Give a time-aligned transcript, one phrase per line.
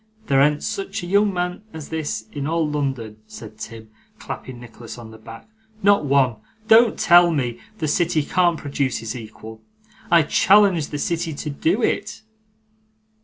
[0.25, 4.97] There an't such a young man as this in all London,' said Tim, clapping Nicholas
[4.97, 5.47] on the back;
[5.83, 6.37] 'not one.
[6.67, 7.59] Don't tell me!
[7.77, 9.61] The city can't produce his equal.
[10.09, 12.23] I challenge the city to do it!